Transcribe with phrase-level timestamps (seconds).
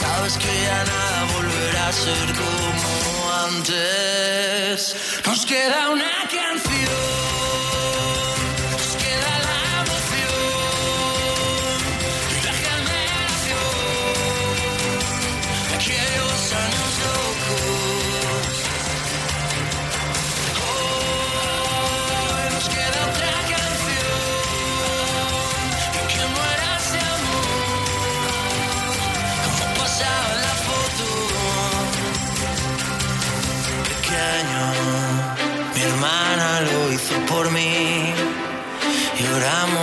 [0.00, 4.94] Sabes que ya nada volverá a ser como antes.
[5.26, 7.27] Nos queda una canción.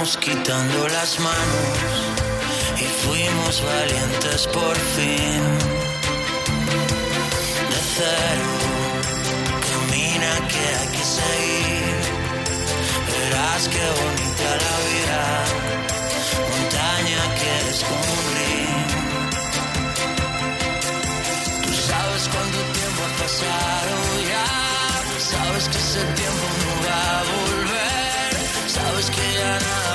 [0.05, 1.77] Quitando las manos
[2.79, 5.41] y fuimos valientes por fin.
[7.69, 8.51] De cero,
[9.67, 11.97] camina que hay que seguir.
[13.11, 15.21] Verás qué bonita la vida,
[16.51, 18.77] montaña que descubrir.
[21.63, 23.95] Tú sabes cuánto tiempo ha pasado
[24.29, 24.49] ya,
[25.19, 27.85] sabes que ese tiempo no va a volver.
[28.67, 29.94] Sabes que ya nada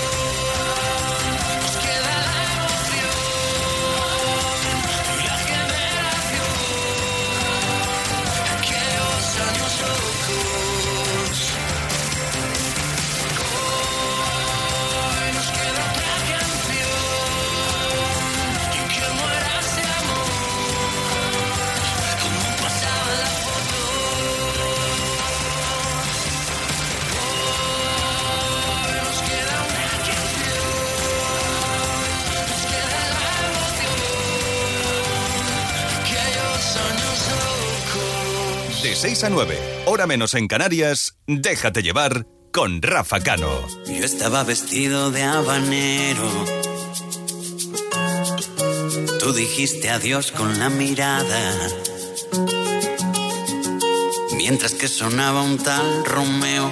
[39.01, 43.49] 6 a 9, hora menos en Canarias, déjate llevar con Rafa Cano.
[43.87, 46.29] Yo estaba vestido de habanero.
[49.19, 51.57] Tú dijiste adiós con la mirada.
[54.35, 56.69] Mientras que sonaba un tal Romeo.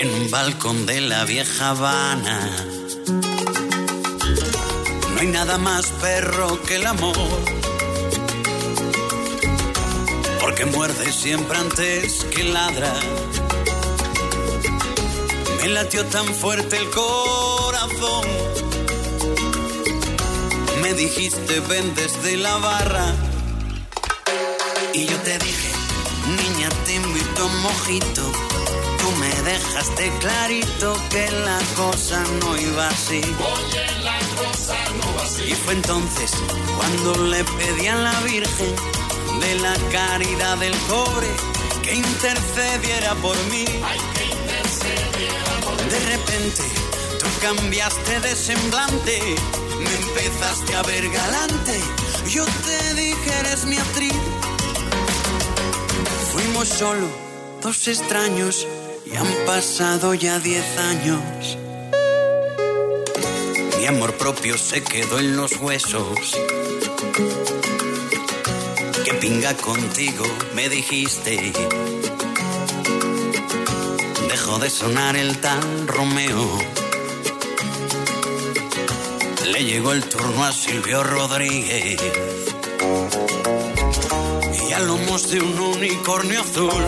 [0.00, 2.50] En un balcón de la vieja Habana.
[5.14, 7.49] No hay nada más perro que el amor.
[10.60, 12.92] Porque muerde siempre antes que ladra.
[15.56, 18.26] Me latió tan fuerte el corazón.
[20.82, 23.06] Me dijiste ven desde la barra.
[24.92, 25.72] Y yo te dije,
[26.26, 28.22] niña, te invito a un mojito.
[28.98, 33.22] Tú me dejaste clarito que la cosa no iba así.
[33.22, 35.42] Oye, la cosa no va así.
[35.44, 36.30] Y fue entonces
[36.76, 38.74] cuando le pedí a la Virgen
[39.38, 41.28] de la caridad del cobre
[41.82, 43.64] que intercediera por mí.
[45.88, 46.62] De repente
[47.18, 49.20] tú cambiaste de semblante,
[49.78, 51.80] me empezaste a ver galante.
[52.28, 54.14] Yo te dije eres mi actriz.
[56.32, 57.06] Fuimos solo
[57.62, 58.66] dos extraños
[59.06, 61.58] y han pasado ya diez años.
[63.78, 66.36] Mi amor propio se quedó en los huesos.
[69.20, 70.24] Pinga contigo,
[70.54, 71.52] me dijiste.
[74.28, 76.58] Dejó de sonar el tal Romeo.
[79.52, 82.00] Le llegó el turno a Silvio Rodríguez.
[84.66, 86.82] Y a lomos de un unicornio azul.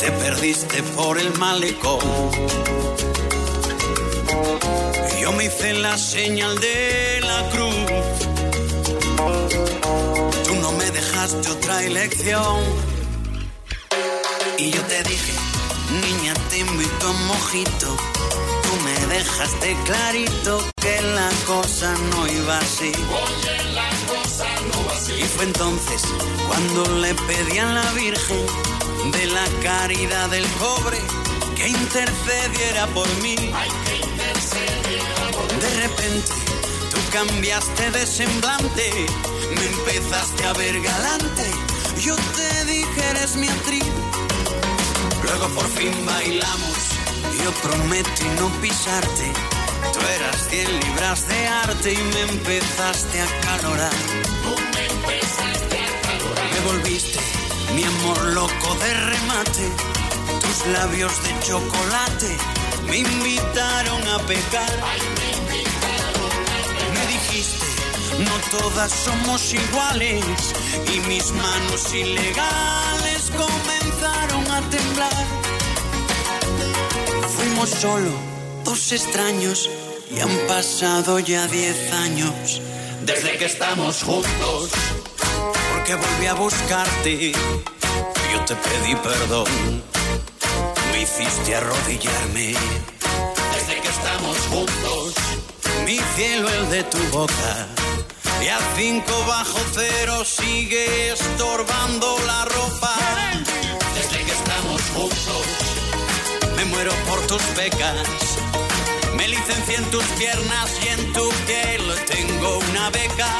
[0.00, 2.00] Te perdiste por el malecón.
[5.20, 8.27] Yo me hice la señal de la cruz.
[9.18, 12.62] Tú no me dejaste otra elección.
[14.56, 15.32] Y yo te dije,
[16.06, 17.96] niña, te invito a un mojito.
[18.62, 22.92] Tú me dejaste clarito que la cosa no iba así.
[25.18, 26.02] Y fue entonces
[26.46, 28.46] cuando le pedí a la Virgen
[29.10, 30.98] de la caridad del pobre
[31.56, 33.34] que intercediera por mí.
[35.60, 36.57] De repente
[36.98, 39.06] tú cambiaste de semblante,
[39.54, 41.46] me empezaste a ver galante.
[42.00, 43.84] Yo te dije eres mi actriz.
[45.22, 46.78] Luego por fin bailamos,
[47.42, 49.32] yo prometí no pisarte.
[49.92, 53.98] Tú eras cien libras de arte y me empezaste a calorar.
[54.74, 56.50] me empezaste a calorar.
[56.52, 57.20] Me volviste
[57.74, 59.66] mi amor loco de remate.
[60.40, 62.36] Tus labios de chocolate
[62.88, 64.70] me invitaron a pecar.
[65.50, 65.77] me,
[68.18, 70.24] no todas somos iguales.
[70.94, 75.26] Y mis manos ilegales comenzaron a temblar.
[77.36, 78.10] Fuimos solo
[78.64, 79.68] dos extraños
[80.14, 82.60] y han pasado ya diez años
[83.04, 84.70] desde que estamos juntos.
[85.72, 87.32] Porque volví a buscarte,
[88.32, 89.82] yo te pedí perdón
[90.92, 92.54] me hiciste arrodillarme.
[95.88, 97.66] Mi cielo el de tu boca.
[98.42, 102.94] Y a cinco bajo cero sigue estorbando la ropa.
[103.94, 105.44] Desde que estamos juntos,
[106.56, 108.06] me muero por tus becas.
[109.16, 113.30] Me licencié en tus piernas y en tu piel tengo una beca.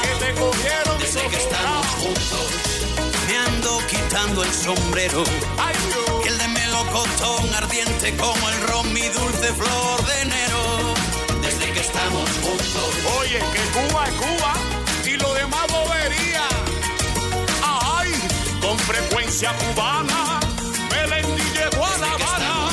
[0.99, 2.47] Desde que estamos juntos,
[3.27, 5.23] me ando quitando el sombrero.
[6.23, 10.78] Y el de melocotón ardiente como el ron, mi dulce flor de enero.
[12.09, 12.95] Estamos juntos.
[13.19, 14.53] Oye, que Cuba es Cuba
[15.05, 16.47] y lo demás bobería.
[17.61, 18.11] Ay,
[18.59, 20.39] con frecuencia cubana,
[20.89, 22.69] Melendi llegó a La Habana.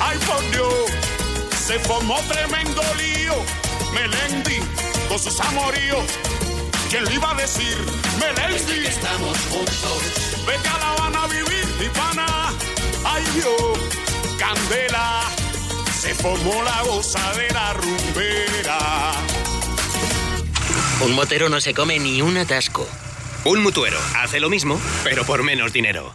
[0.00, 0.90] Ay, por Dios,
[1.66, 3.34] se formó tremendo lío.
[3.92, 4.60] Melendi
[5.08, 6.04] con sus amoríos.
[6.88, 7.76] ¿Quién le iba a decir?
[8.20, 8.86] Melendi.
[8.86, 10.44] Estamos juntos.
[10.46, 12.52] Vete a La Habana a vivir, pana.
[13.04, 13.78] Ay, Dios,
[14.38, 15.22] candela.
[16.00, 19.12] Se formó la gozadera rumbera.
[21.04, 22.88] Un motero no se come ni un atasco.
[23.44, 26.14] Un mutuero hace lo mismo, pero por menos dinero.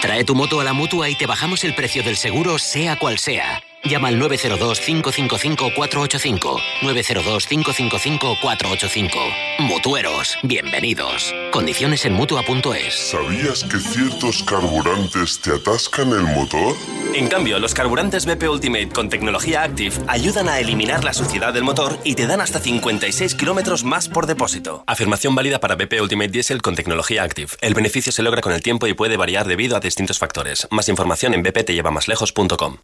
[0.00, 3.18] Trae tu moto a la mutua y te bajamos el precio del seguro, sea cual
[3.18, 3.60] sea.
[3.84, 6.56] Llama al 902-555-485.
[6.82, 9.10] 902-555-485.
[9.58, 11.34] Mutueros, bienvenidos.
[11.50, 13.10] Condiciones en mutua.es.
[13.10, 16.76] ¿Sabías que ciertos carburantes te atascan el motor?
[17.14, 21.64] En cambio, los carburantes BP Ultimate con tecnología Active ayudan a eliminar la suciedad del
[21.64, 24.84] motor y te dan hasta 56 kilómetros más por depósito.
[24.86, 27.50] Afirmación válida para BP Ultimate Diesel con tecnología Active.
[27.60, 30.66] El beneficio se logra con el tiempo y puede variar debido a distintos factores.
[30.70, 32.76] Más información en bptllevamaslejos.com.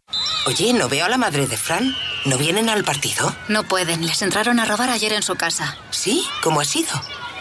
[0.45, 1.95] Oye, no veo a la madre de Fran.
[2.25, 3.33] ¿No vienen al partido?
[3.47, 5.77] No pueden, les entraron a robar ayer en su casa.
[5.91, 6.25] ¿Sí?
[6.43, 6.89] ¿Cómo ha sido?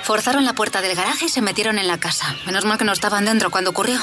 [0.04, 2.34] Forzaron la puerta del garaje y se metieron en la casa.
[2.46, 4.00] Menos mal que no estaban dentro cuando ocurrió.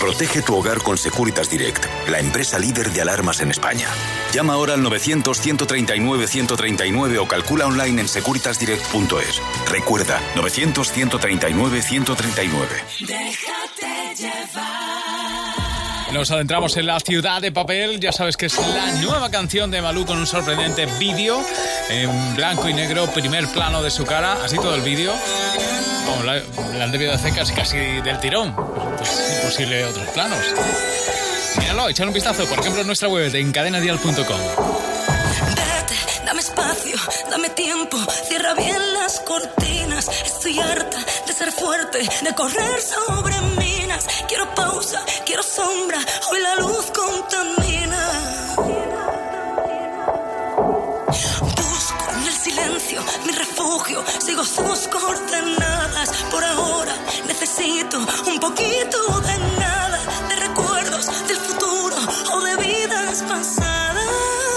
[0.00, 3.86] Protege tu hogar con Securitas Direct, la empresa líder de alarmas en España.
[4.32, 9.42] Llama ahora al 900-139-139 o calcula online en securitasdirect.es.
[9.70, 12.68] Recuerda, 900-139-139.
[13.00, 15.13] Déjate llevar.
[16.14, 17.98] Nos adentramos en la ciudad de papel.
[17.98, 21.44] Ya sabes que es la nueva canción de Malú con un sorprendente vídeo
[21.90, 25.12] en blanco y negro, primer plano de su cara, así todo el vídeo.
[26.06, 26.40] Vamos, la,
[26.78, 28.54] la han debido hacer casi, casi del tirón.
[28.96, 30.38] Pues es imposible otros planos.
[31.58, 34.40] Míralo, echar un vistazo, por ejemplo, en nuestra web de encadenadial.com.
[36.24, 36.96] Dame espacio,
[37.28, 40.08] dame tiempo, cierra bien las cortinas.
[40.24, 43.40] Estoy harta de ser fuerte, de correr sobre
[44.28, 45.98] Quiero pausa, quiero sombra,
[46.30, 48.00] hoy la luz contamina.
[51.06, 56.12] Busco en el silencio mi refugio, sigo sus coordenadas.
[56.30, 56.94] Por ahora
[57.26, 60.00] necesito un poquito de nada,
[60.30, 61.96] de recuerdos del futuro
[62.32, 64.53] o de vidas pasadas.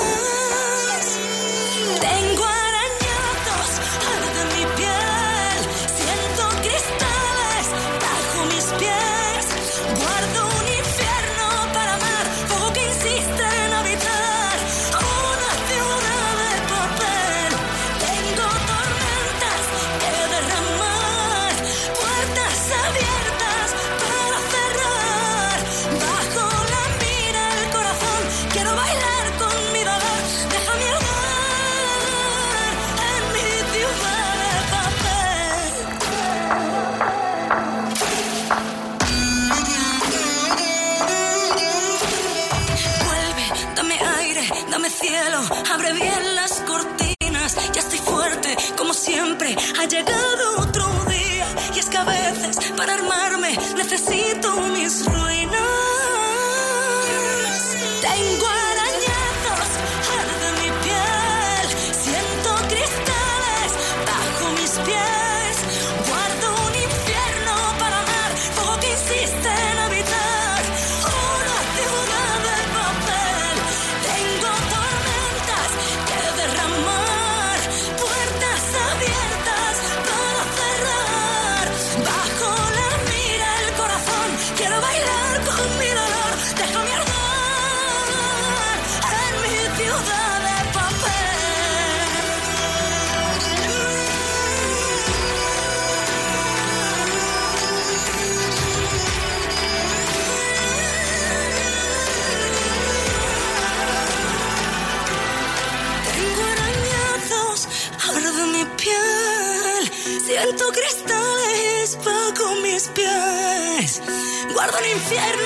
[114.97, 115.36] эфир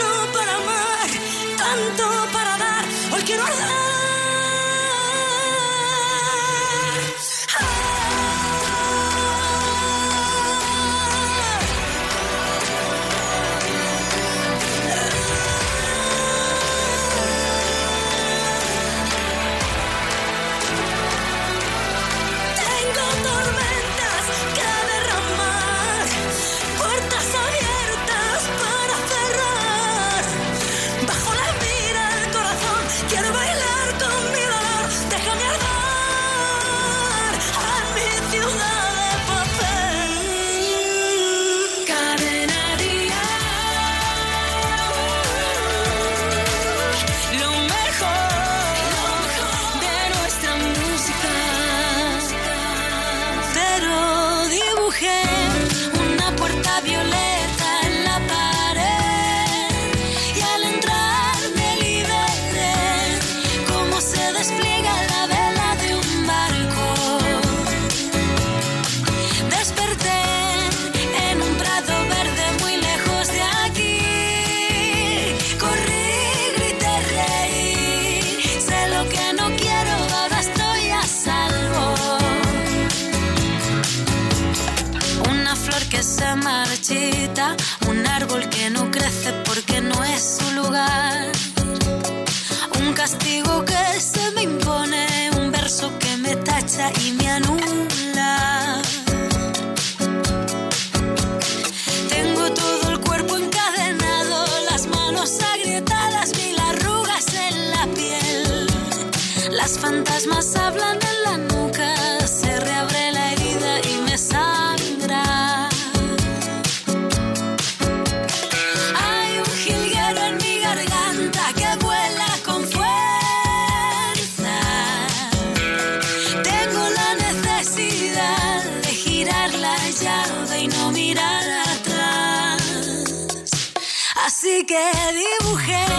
[134.59, 135.90] la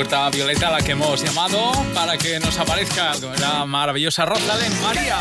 [0.00, 5.18] puerta violeta la que hemos llamado para que nos aparezca la maravillosa Rosalén María.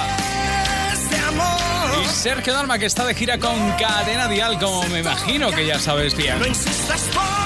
[2.02, 5.80] Y Sergio Dalma que está de gira con Cadena Dial, como me imagino que ya
[5.80, 6.38] sabes bien.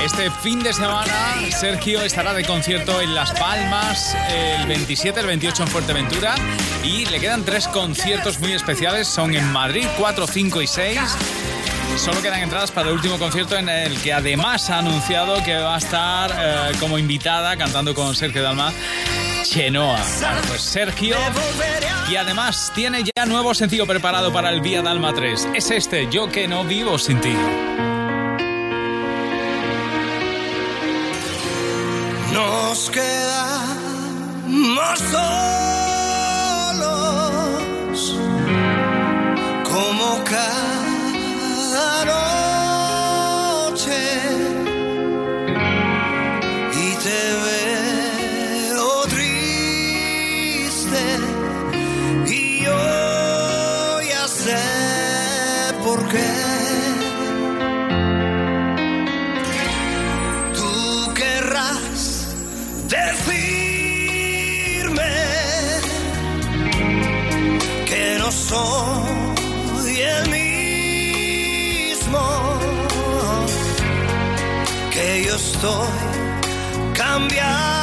[0.05, 1.11] Este fin de semana
[1.49, 6.35] Sergio estará de concierto en Las Palmas el 27, el 28 en Fuerteventura
[6.83, 10.99] y le quedan tres conciertos muy especiales, son en Madrid 4, 5 y 6
[11.97, 15.75] Solo quedan entradas para el último concierto en el que además ha anunciado que va
[15.75, 18.73] a estar eh, como invitada cantando con Sergio Dalma
[19.43, 19.99] Chenoa.
[20.47, 21.15] pues Sergio.
[22.11, 25.49] Y además tiene ya nuevo sencillo preparado para el Vía Dalma 3.
[25.55, 27.33] Es este, Yo que no vivo sin ti.
[32.33, 33.13] Nos quedamos
[41.73, 42.05] cada
[43.65, 44.01] noche
[46.83, 51.03] y te veo triste
[52.27, 52.81] y yo
[54.11, 54.63] ya sé
[55.83, 56.33] por qué.
[60.57, 60.73] Tú
[61.15, 62.01] querrás
[62.87, 64.31] decirme
[67.87, 68.92] que no soy
[75.43, 75.87] estoy
[76.93, 77.82] cambiando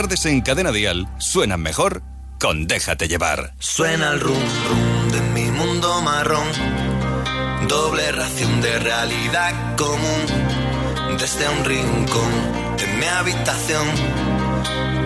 [0.00, 2.02] tardes en Cadena Dial suenan mejor
[2.40, 3.52] con Déjate llevar.
[3.58, 6.48] Suena el rum rum de mi mundo marrón.
[7.68, 11.18] Doble ración de realidad común.
[11.18, 12.32] Desde un rincón
[12.78, 13.86] de mi habitación.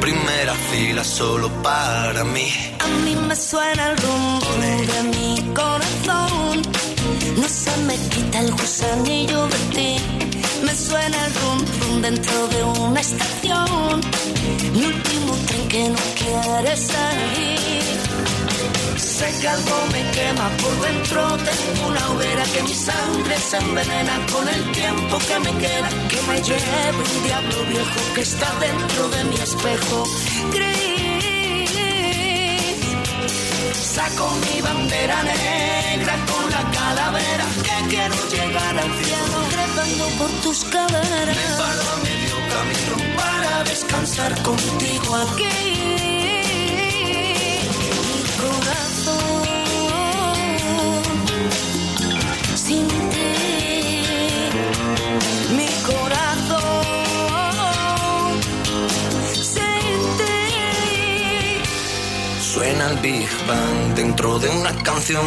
[0.00, 2.52] Primera fila solo para mí.
[2.78, 6.62] A mí me suena el rumbo de mi corazón.
[7.36, 10.33] No se me quita el gusanillo de ti.
[10.64, 14.00] Me suena el rum rum dentro de una estación.
[14.72, 17.82] Mi último tren que no quiere salir.
[18.96, 21.36] Sé que algo me quema por dentro.
[21.36, 25.88] Tengo una hoguera que mi sangre se envenena con el tiempo que me queda.
[26.08, 30.04] Que me lleve un diablo viejo que está dentro de mi espejo.
[30.52, 30.94] Gris.
[33.94, 35.73] Saco mi bandera negra
[36.72, 41.36] calavera que quiero llegar al cielo trepando por tus caderas.
[41.36, 45.56] Me paro a medio camino para descansar contigo aquí.
[48.04, 49.44] Mi corazón
[52.54, 53.32] sin ti.
[55.56, 56.84] Mi corazón
[59.32, 60.38] sin ti.
[62.40, 65.26] Suena el Big Bang dentro de una canción.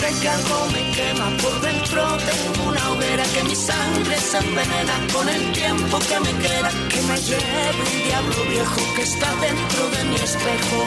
[0.00, 5.28] Que algo me quema por dentro, tengo una hoguera que mi sangre se envenena con
[5.28, 10.04] el tiempo que me queda, que me lleve un diablo viejo que está dentro de
[10.04, 10.84] mi espejo.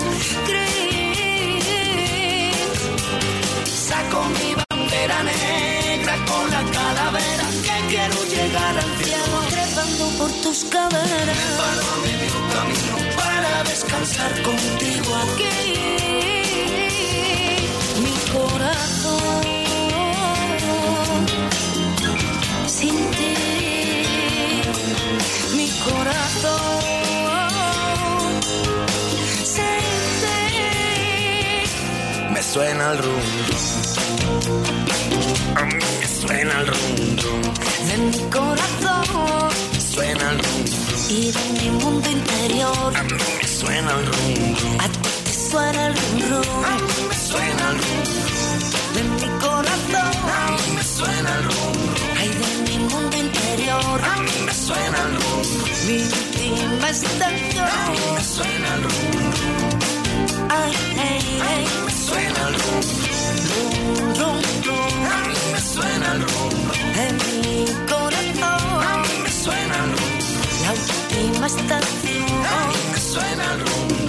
[0.48, 1.66] Gris,
[3.88, 10.64] saco mi bandera negra con la calavera que quiero llegar al cielo trepando por tus
[10.66, 11.38] caderas.
[11.62, 16.43] Para medio camino para descansar contigo aquí
[18.34, 19.44] corazón
[22.68, 23.36] sin ti,
[25.56, 26.82] mi corazón
[29.54, 29.86] sin
[30.22, 30.40] ti.
[32.34, 33.24] Me suena el rum
[35.56, 36.96] A mí me suena el rum
[37.88, 39.50] De mi corazón
[39.94, 40.64] Suena el rum
[41.10, 42.98] y de mi mundo interior.
[42.98, 45.23] A mí me suena el rum A ti te
[45.54, 46.66] suena el rum rum.
[46.66, 48.04] A mí me suena el rum
[48.96, 50.14] De mi corazón.
[50.38, 51.78] A mí me suena el rum
[52.20, 53.98] Ay, de mi mundo interior.
[54.14, 55.46] A mí me suena el rum
[55.88, 57.70] Mi última estación.
[57.82, 59.12] A mí me suena el rum
[60.60, 60.74] Ay,
[61.10, 61.64] ay, ay.
[61.86, 62.84] Me suena el rum
[63.60, 63.76] Rum,
[64.20, 64.96] rum, rum.
[65.14, 66.54] A mí me suena el rum
[66.98, 67.58] De mi
[67.92, 68.64] corazón.
[68.90, 70.14] A mí me suena el rum
[70.64, 72.32] La última estación.
[72.58, 74.03] A mí me suena el rum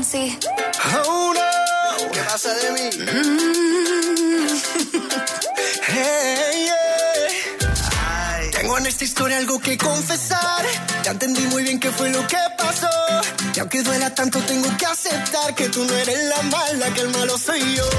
[0.00, 0.38] Fonsi.
[1.04, 2.90] Oh no, ¿qué pasa de mí?
[5.92, 7.58] Hey, yeah.
[8.08, 8.50] Ay.
[8.52, 10.64] Tengo en esta historia algo que confesar.
[11.02, 12.88] Ya entendí muy bien qué fue lo que pasó.
[13.54, 17.08] Y aunque duela tanto, tengo que aceptar que tú no eres la mala, que el
[17.08, 17.90] malo soy yo.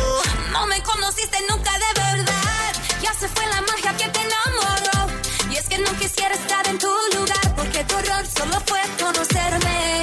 [0.54, 2.72] No me conociste nunca de verdad.
[3.04, 5.14] Ya se fue la magia que te enamoró.
[5.52, 7.56] Y es que no quisiera estar en tu lugar.
[7.56, 10.01] Porque tu error solo fue conocerme.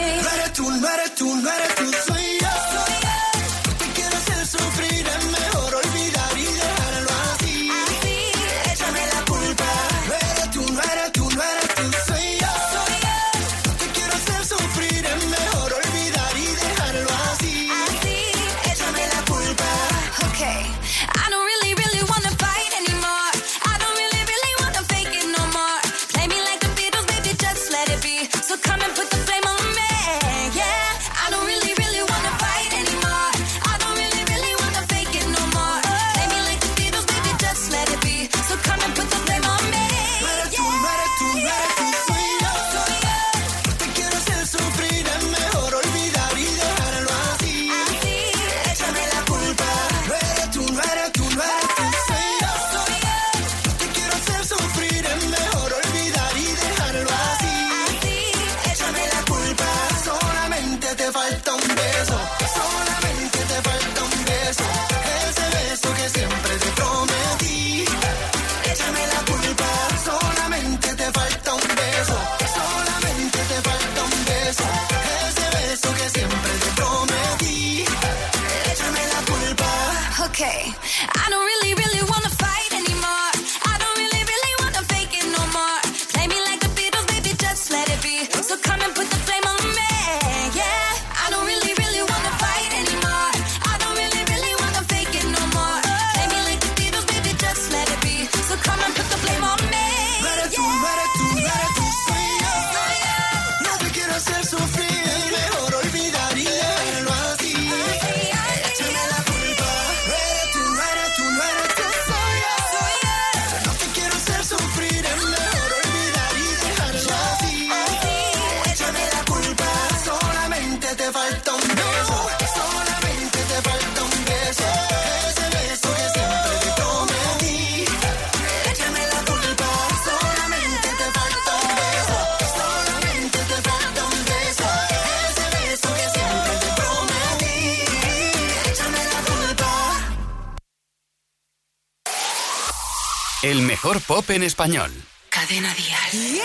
[144.09, 144.90] Pop en español.
[145.29, 146.40] Cadena Dial.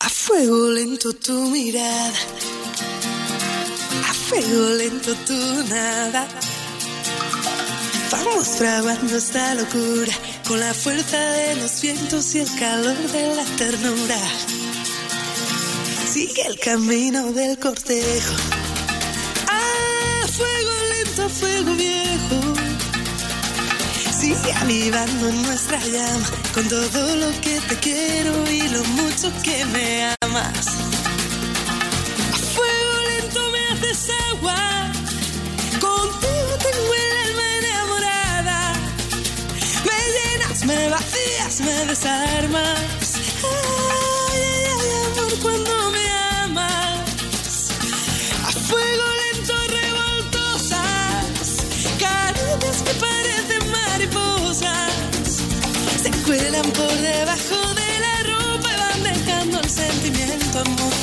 [0.00, 2.20] A fuego lento tu mirada,
[4.08, 6.26] a fuego lento tu nada.
[8.10, 10.12] Vamos fraguando esta locura
[10.48, 14.20] con la fuerza de los vientos y el calor de la ternura.
[16.12, 18.59] Sigue el camino del cortejo.
[21.40, 22.38] Fuego viejo.
[24.20, 30.14] Sigue avivando nuestra llama con todo lo que te quiero y lo mucho que me
[30.20, 30.66] amas.
[32.34, 34.92] A fuego lento me haces agua.
[35.80, 38.72] Contigo tengo el alma enamorada.
[39.88, 43.09] Me llenas, me vacías, me desarmas.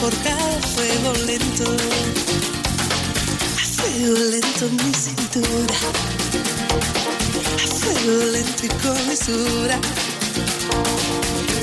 [0.05, 1.63] Cada fuego lento.
[3.55, 5.75] A fuego lento en mi cintura.
[7.55, 9.79] A fuego lento y con mesura.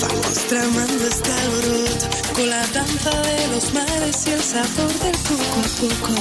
[0.01, 5.61] Vamos tramando este alboroto con la danza de los mares y el sabor del poco
[5.61, 6.15] a poco.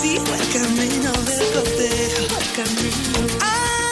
[0.00, 3.34] Sigo el camino del cortejo, el camino.
[3.42, 3.89] Ah,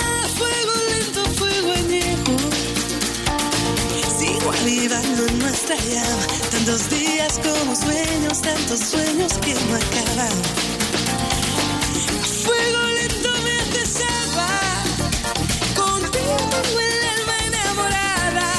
[4.90, 6.26] En nuestra llama.
[6.50, 10.32] Tantos días como sueños, tantos sueños que no acaban.
[12.42, 13.58] Fuego lento me
[14.22, 14.48] agua.
[15.76, 18.50] Contigo tengo el alma enamorada.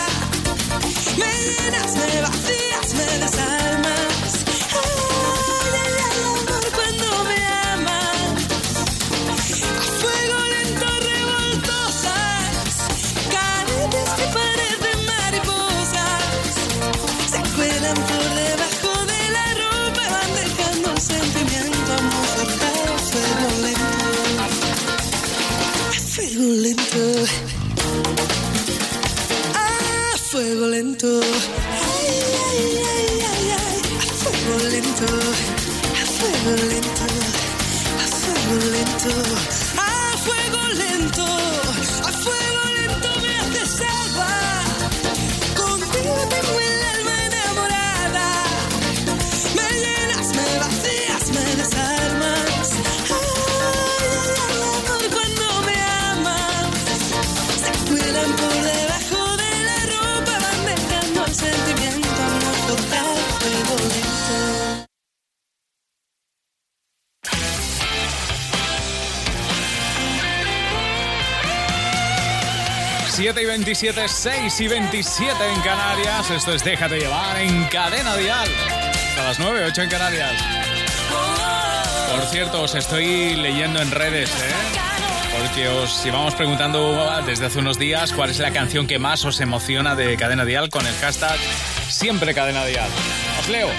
[1.17, 2.59] Me llenas, me vacías,
[73.81, 76.29] 27, 6 y 27 en Canarias.
[76.31, 78.49] Esto es Déjate llevar en cadena dial.
[79.17, 80.33] A las 9, 8 en Canarias.
[82.11, 85.39] Por cierto, os estoy leyendo en redes, ¿eh?
[85.39, 89.39] Porque os llevamos preguntando desde hace unos días cuál es la canción que más os
[89.39, 91.37] emociona de Cadena Dial con el hashtag
[91.87, 92.89] Siempre Cadena Dial.
[93.39, 93.69] Os leo.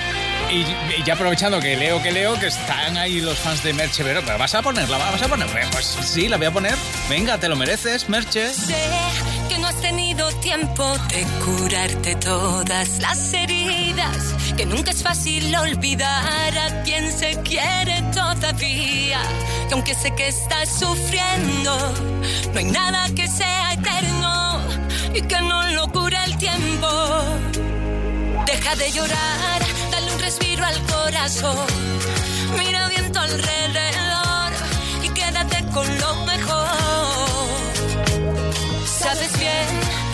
[0.50, 0.64] Y,
[1.04, 4.38] ya aprovechando que leo, que leo, que están ahí los fans de Merche, pero, pero
[4.38, 5.68] vas a ponerla, vas a ponerla.
[5.72, 6.74] Pues sí, la voy a poner.
[7.10, 8.48] Venga, te lo mereces, Merche.
[8.54, 8.74] Sé
[10.40, 18.02] tiempo de curarte todas las heridas, que nunca es fácil olvidar a quien se quiere
[18.12, 19.20] todavía,
[19.68, 21.76] que aunque sé que estás sufriendo,
[22.52, 24.60] no hay nada que sea eterno
[25.14, 26.88] y que no lo cure el tiempo.
[28.46, 31.66] Deja de llorar, dale un respiro al corazón,
[32.58, 34.52] mira bien tu alrededor
[35.02, 36.68] y quédate con lo mejor.
[38.86, 39.89] Sabes bien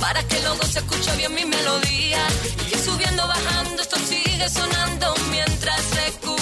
[0.00, 2.26] para que luego se escuche bien mi melodía.
[2.72, 6.41] Y subiendo, bajando, esto sigue sonando mientras recuperas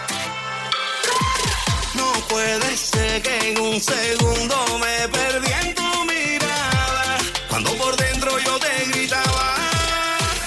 [2.41, 7.17] Puede ser que en un segundo me perdí en tu mirada.
[7.47, 9.55] Cuando por dentro yo te gritaba.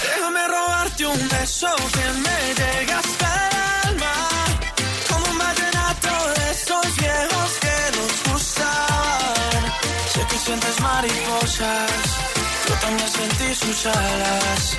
[0.03, 4.15] Déjame robarte un beso que me llegue hasta el alma.
[5.09, 9.63] Como un vallenato de esos viejos que nos gustaban.
[10.13, 11.93] Sé que sientes mariposas,
[12.69, 14.79] yo también sentí sus alas.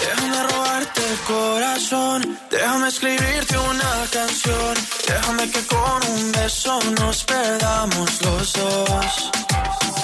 [0.00, 4.74] Déjame robarte el corazón, déjame escribirte una canción,
[5.06, 9.30] déjame que con un beso nos perdamos los dos.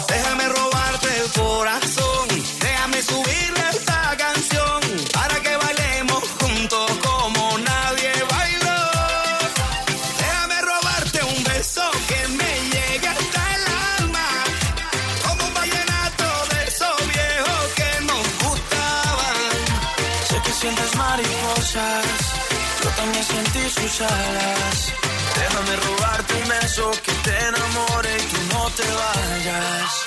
[0.09, 2.29] Déjame robarte el corazón,
[2.61, 4.81] déjame subirle esta canción.
[5.13, 5.57] Para que
[21.75, 22.05] mariposas,
[22.83, 24.93] yo también sentí sus alas.
[25.35, 30.07] Déjame robarte un beso que te enamore y tú no te vayas.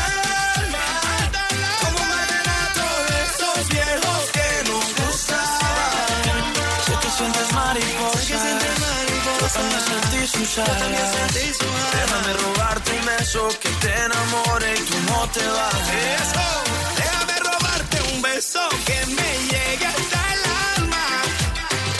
[10.53, 16.27] Déjame robarte un beso que te enamore y tú no te vayas.
[16.97, 20.41] Déjame robarte un beso que me llegue hasta el
[20.75, 21.07] alma.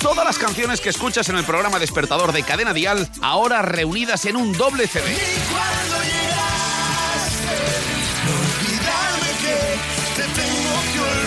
[0.00, 4.36] Todas las canciones que escuchas en el programa Despertador de Cadena Dial, ahora reunidas en
[4.36, 5.16] un doble CD.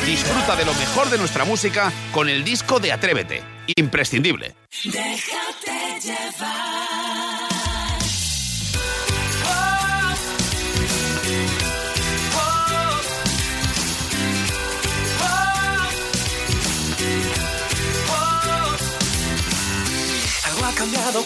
[0.05, 3.43] Disfruta de lo mejor de nuestra música con el disco de Atrévete.
[3.75, 4.55] Imprescindible.
[4.85, 6.96] Déjate llevar.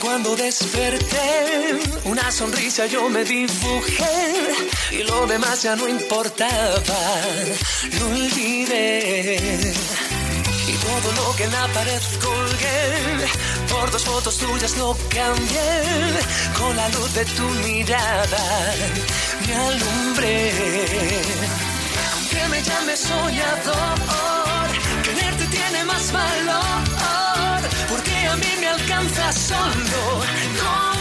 [0.02, 4.56] Cuando desperté, una sonrisa yo me dibujé
[4.91, 7.22] y lo demás ya no importaba,
[7.99, 9.74] lo olvidé.
[10.68, 13.28] Y todo lo que en la pared colgué,
[13.70, 15.72] por dos fotos tuyas lo cambié,
[16.58, 18.74] con la luz de tu mirada
[19.47, 20.52] me alumbré.
[22.14, 24.41] Aunque me llames soñador,
[29.32, 30.23] solo
[30.59, 31.01] con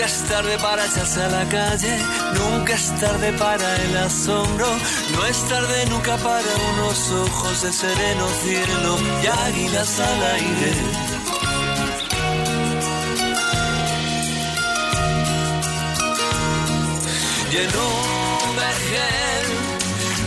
[0.00, 1.98] Nunca es tarde para echarse a la calle,
[2.32, 4.66] nunca es tarde para el asombro,
[5.12, 10.72] no es tarde nunca para unos ojos de sereno cielo y águilas al aire.
[17.60, 19.46] Un vergel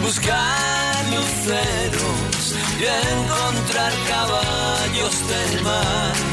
[0.04, 2.84] buscar luceros y
[3.16, 6.33] encontrar caballos del mar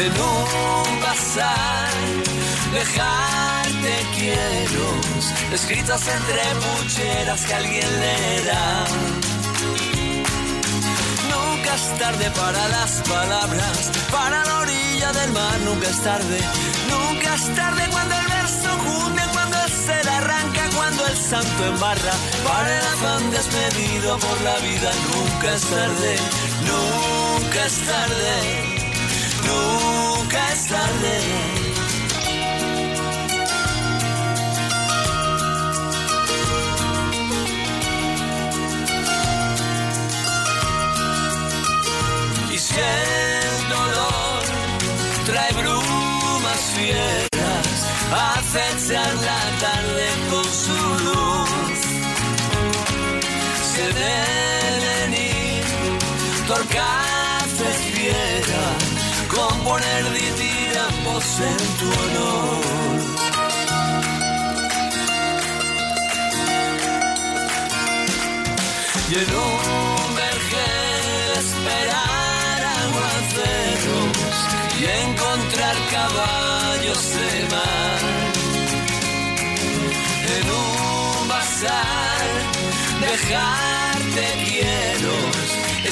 [0.00, 1.92] en un bazar
[2.72, 4.86] dejarte quiero
[5.52, 8.84] escritas entre pucheras que alguien leerá
[11.32, 16.38] nunca es tarde para las palabras para la orilla del mar nunca es tarde.
[16.90, 22.14] Nunca es tarde cuando el verso junte cuando el ser arranca cuando el santo embarra.
[22.44, 26.16] Para el afán despedido por la vida nunca es tarde
[26.70, 28.77] nunca es tarde
[29.46, 31.14] nunca es tarde.
[42.52, 42.74] Y si
[43.68, 44.42] dolor
[45.26, 49.87] trae brumas fieras, acechan la tarde
[59.78, 62.58] componer diríamos en tu honor.
[69.10, 74.16] Y en un vergel esperar aguaceros
[74.78, 78.00] y encontrar caballos de mar.
[80.36, 82.28] En un bazar
[83.00, 85.37] dejarte hielos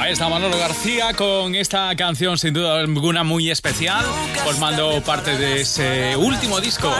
[0.00, 4.02] Ahí está Manolo García con esta canción sin duda alguna muy especial,
[4.42, 6.90] formando parte de ese último disco,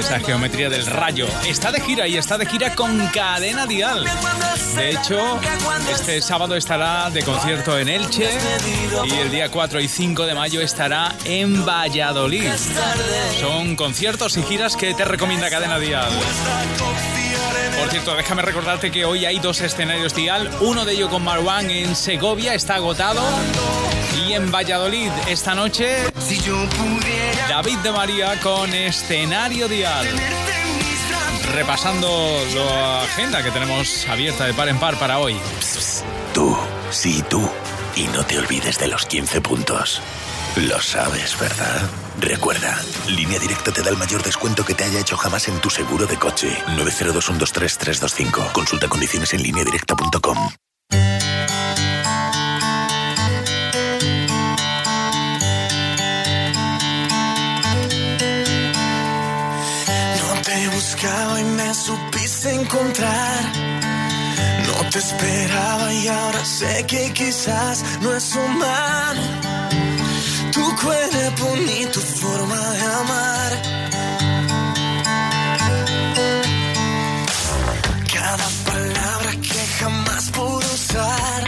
[0.00, 1.28] esa geometría del rayo.
[1.46, 4.04] Está de gira y está de gira con Cadena Dial.
[4.74, 5.38] De hecho,
[5.92, 8.28] este sábado estará de concierto en Elche
[9.04, 12.50] y el día 4 y 5 de mayo estará en Valladolid.
[13.40, 16.10] Son conciertos y giras que te recomienda Cadena Dial.
[17.78, 21.70] Por cierto, déjame recordarte que hoy hay dos escenarios Dial, uno de ellos con Marwan
[21.70, 23.22] en Segovia, está agotado,
[24.26, 25.96] y en Valladolid esta noche,
[27.48, 30.06] David de María con escenario Dial.
[31.54, 32.08] Repasando
[32.54, 35.36] la agenda que tenemos abierta de par en par para hoy.
[36.34, 36.56] Tú,
[36.90, 37.48] sí, tú.
[37.96, 40.02] Y no te olvides de los 15 puntos.
[40.56, 42.07] Lo sabes, ¿verdad?
[42.20, 45.70] Recuerda, Línea Directa te da el mayor descuento que te haya hecho jamás en tu
[45.70, 46.48] seguro de coche.
[46.76, 48.52] 902-123-325.
[48.52, 50.38] Consulta condiciones en lineadirecta.com.
[60.18, 63.44] No te he buscado y me supiste encontrar.
[64.66, 69.67] No te esperaba y ahora sé que quizás no es humano.
[70.58, 73.50] Tu cuerpo ni tu forma de amar.
[78.12, 81.40] Cada palabra que jamás pude usar.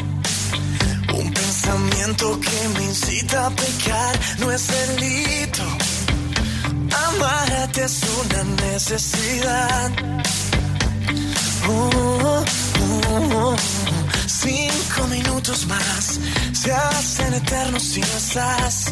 [1.21, 4.13] Un pensamiento que me incita a pecar.
[4.39, 5.65] No es delito.
[7.09, 9.91] Amarte es una necesidad.
[11.69, 12.45] Oh,
[12.81, 13.80] oh, oh.
[14.43, 16.19] Cinco minutos más
[16.53, 18.87] se hacen eternos si no estás.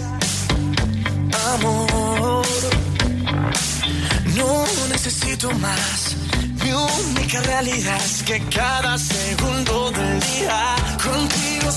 [1.55, 2.47] Amor,
[4.37, 6.17] no necesito más.
[6.63, 11.73] Mi única realidad es que cada segundo del día contigo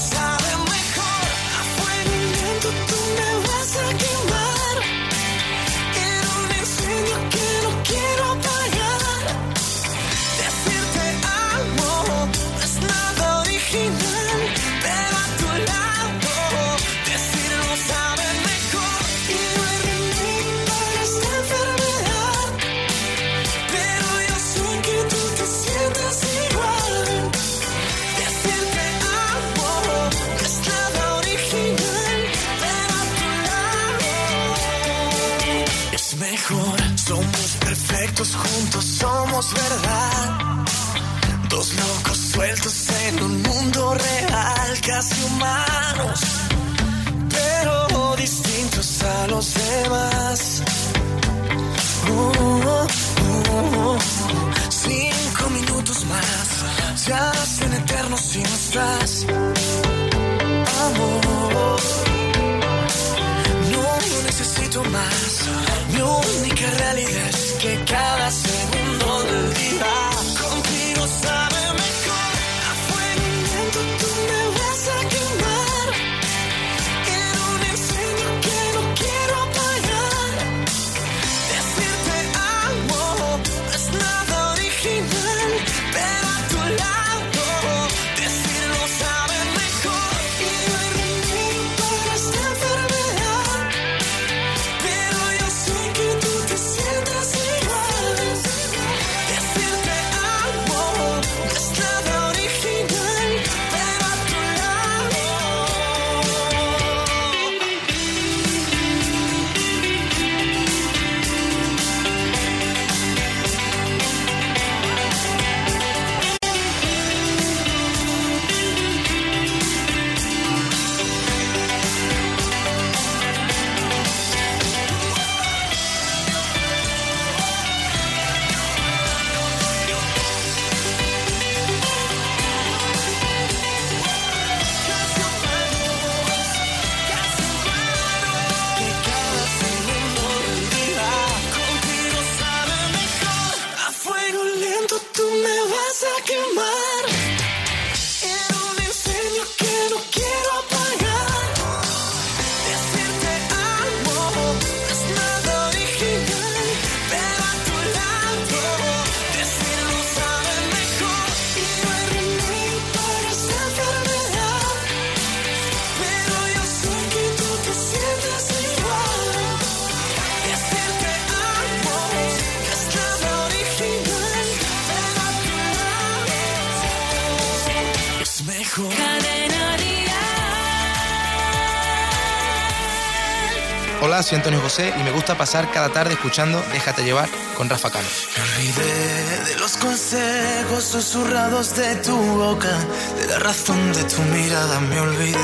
[184.32, 187.28] soy Antonio José y me gusta pasar cada tarde escuchando Déjate llevar
[187.58, 188.08] con Rafa Cano.
[188.38, 192.74] Me olvidé de los consejos susurrados de tu boca,
[193.20, 195.36] de la razón de tu mirada me olvidé,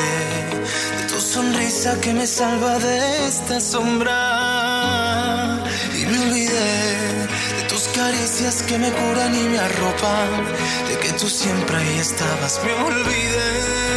[1.00, 4.14] de tu sonrisa que me salva de esta sombra.
[5.94, 7.28] Y me olvidé
[7.58, 10.46] de tus caricias que me curan y me arropan,
[10.88, 13.97] de que tú siempre ahí estabas, me olvidé.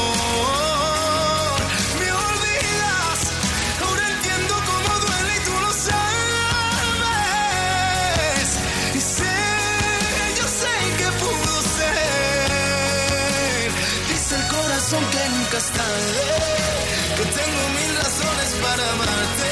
[17.39, 19.51] tengo mil razones para amarte.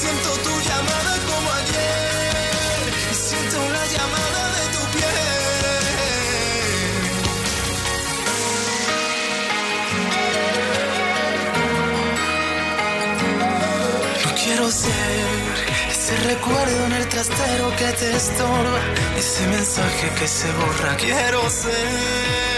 [0.00, 2.80] Siento tu llamada como ayer
[3.10, 5.16] y siento la llamada de tu piel.
[14.24, 15.26] No quiero ser
[15.90, 18.80] ese recuerdo en el trastero que te estorba,
[19.18, 20.96] ese mensaje que se borra.
[20.96, 22.57] Quiero ser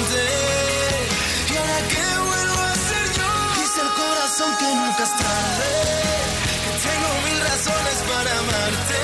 [0.00, 3.28] Y ahora que vuelvo a ser yo,
[3.60, 5.72] dice el corazón que nunca es tarde.
[6.64, 9.00] Que tengo mil razones para amarte.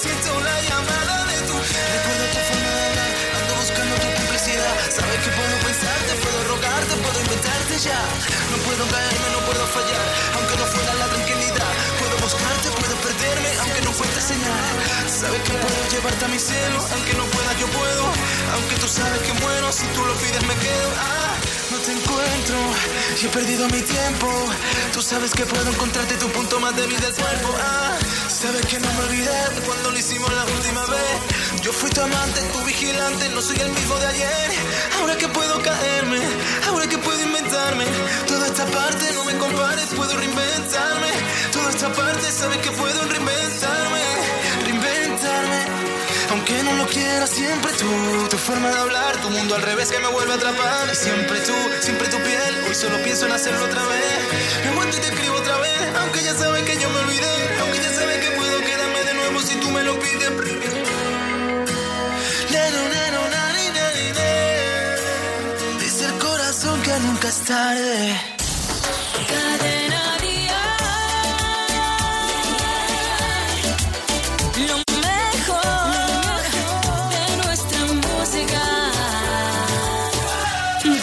[0.00, 1.92] Siento la llamada de tu piel.
[1.92, 4.74] Recuerdo tu forma de hablar, ando buscando tu complicidad.
[4.96, 8.00] Sabes que puedo pensarte, puedo rogarte, puedo inventarte ya.
[8.48, 10.06] No puedo caerme, no puedo fallar,
[15.22, 18.04] Sabes que puedo llevarte a mi cielo, aunque no pueda, yo puedo.
[18.54, 20.90] Aunque tú sabes que muero, si tú lo pides me quedo.
[20.98, 21.34] Ah,
[21.70, 22.56] no te encuentro
[23.22, 24.28] y he perdido mi tiempo.
[24.92, 27.54] Tú sabes que puedo encontrarte tu punto más débil del cuerpo.
[27.62, 27.96] Ah,
[28.28, 31.62] sabes que no me olvidé cuando lo hicimos la última vez.
[31.62, 34.50] Yo fui tu amante, tu vigilante, no soy el mismo de ayer.
[34.98, 36.18] Ahora que puedo caerme,
[36.66, 37.84] ahora que puedo inventarme.
[38.26, 41.10] Toda esta parte no me compares, puedo reinventarme.
[41.52, 44.31] Toda esta parte sabes que puedo reinventarme.
[47.12, 48.28] Quiera, siempre tú.
[48.30, 50.88] Tu forma de hablar, tu mundo al revés que me vuelve a atrapar.
[50.90, 52.54] Y siempre tú, siempre tu piel.
[52.66, 54.20] Hoy solo pienso en hacerlo otra vez.
[54.64, 55.82] Me aguanto y te escribo otra vez.
[56.00, 57.34] Aunque ya sabes que yo me olvidé.
[57.60, 60.30] Aunque ya sabes que puedo quedarme de nuevo si tú me lo pides.
[65.80, 68.32] Dice el corazón que nunca es tarde.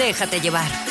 [0.09, 0.88] Déjate llevar.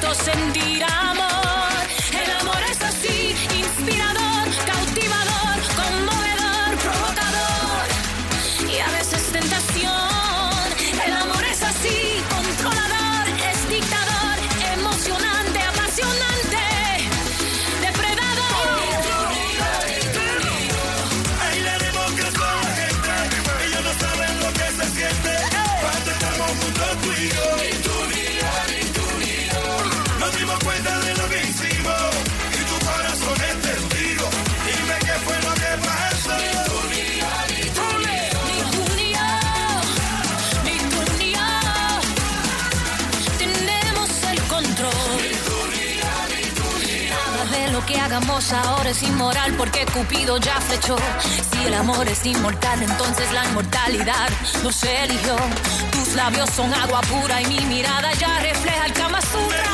[0.00, 0.68] dos sentir.
[48.52, 50.96] Ahora es inmoral porque Cupido ya flechó.
[51.50, 54.28] Si el amor es inmortal, entonces la inmortalidad
[54.62, 55.36] nos eligió.
[55.92, 59.67] Tus labios son agua pura y mi mirada ya refleja el Kama Sutra.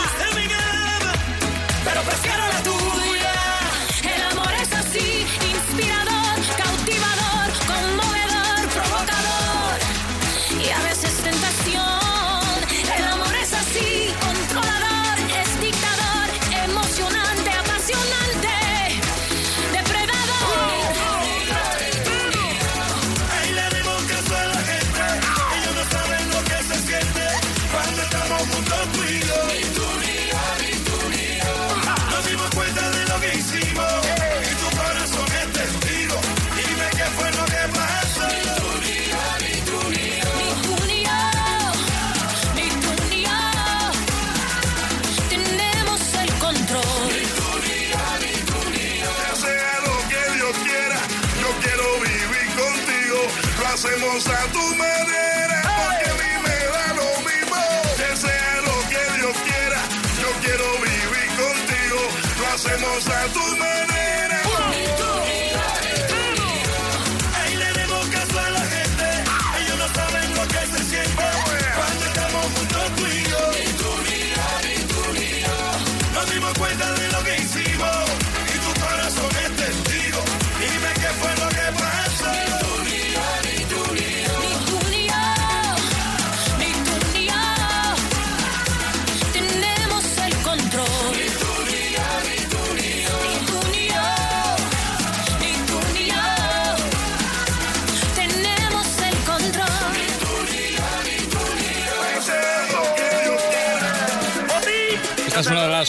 [53.75, 57.57] Hacemos a tu manera, porque a mí me da lo mismo.
[57.97, 59.81] Que sea lo que Dios quiera,
[60.21, 62.01] yo quiero vivir contigo.
[62.39, 63.94] Lo hacemos a tu manera.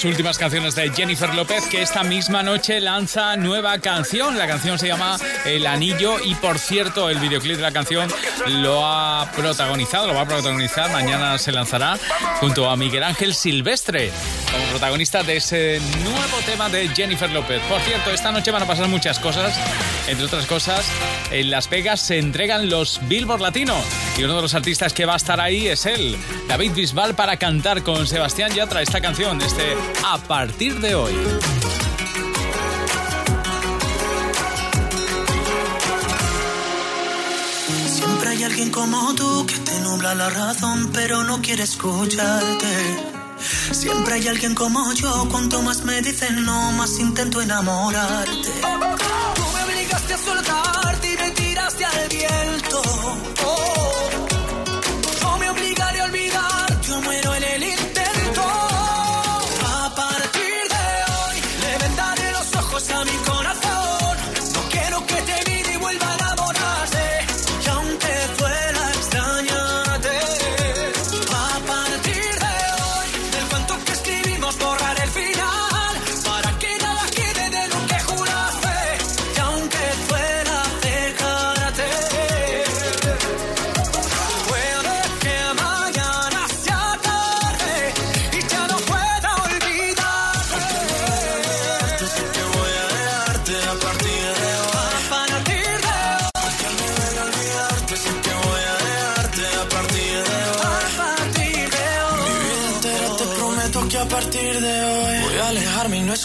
[0.07, 4.37] Últimas canciones de Jennifer López que esta misma noche lanza nueva canción.
[4.37, 8.09] La canción se llama El Anillo y por cierto el videoclip de la canción
[8.47, 11.97] lo ha protagonizado, lo va a protagonizar, mañana se lanzará
[12.39, 14.11] junto a Miguel Ángel Silvestre
[14.51, 17.61] como protagonista de ese nuevo tema de Jennifer López.
[17.69, 19.53] Por cierto, esta noche van a pasar muchas cosas,
[20.07, 20.85] entre otras cosas,
[21.31, 23.75] en Las Vegas se entregan los Billboard Latino
[24.17, 27.37] y uno de los artistas que va a estar ahí es él, David Bisbal, para
[27.37, 29.75] cantar con Sebastián Yatra esta canción, este
[30.05, 31.13] A partir de hoy.
[37.87, 43.15] Siempre hay alguien como tú que te nubla la razón, pero no quiere escucharte.
[43.71, 48.94] Siempre hay alguien como yo, cuanto más me dicen no, más intento enamorarte.
[50.17, 52.54] Soltarte y me tiraste al viento.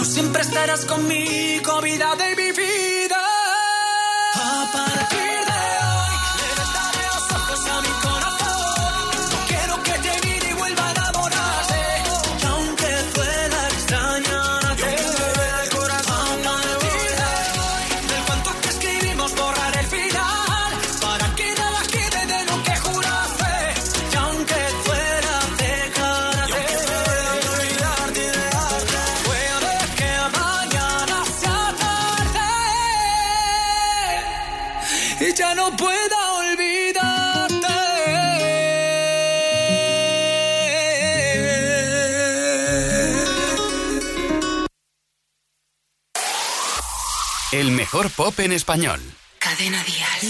[0.00, 2.52] Tú siempre estarás conmigo, vida de mi
[47.92, 49.00] mejor pop en español.
[49.40, 50.22] Cadena Díaz.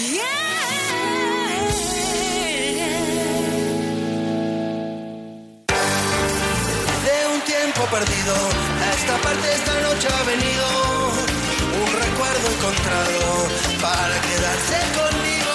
[7.04, 8.34] De un tiempo perdido,
[8.80, 10.64] a esta parte esta noche ha venido
[11.84, 13.48] un recuerdo encontrado
[13.82, 15.54] para quedarse conmigo.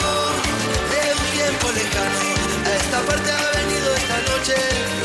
[0.93, 2.21] De un tiempo lejano,
[2.65, 5.04] a esta parte ha venido esta noche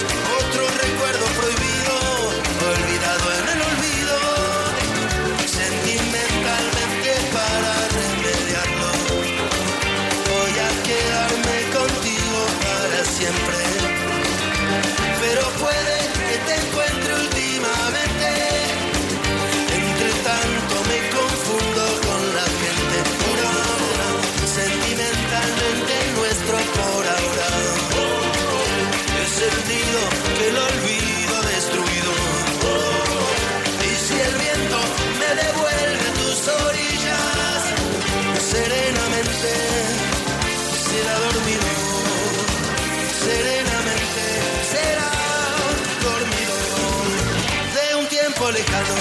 [48.53, 48.95] lejano,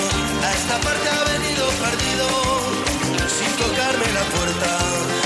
[0.43, 2.28] a esta parte ha venido perdido,
[3.28, 5.18] sin tocarme la puerta.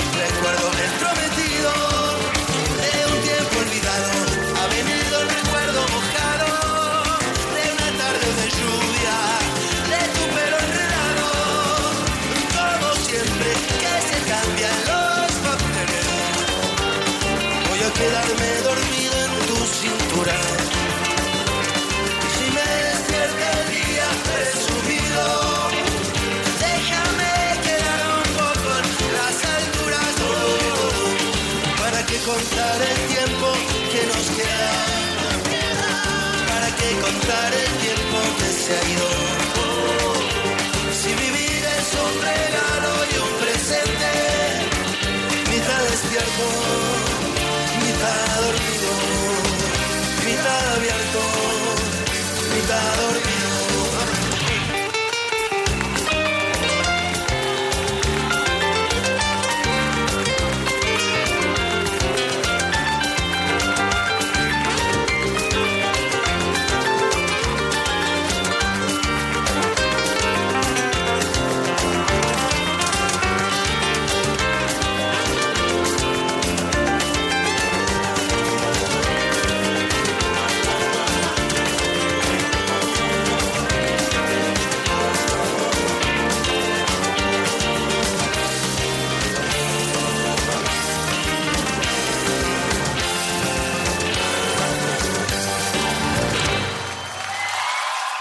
[46.36, 46.73] one.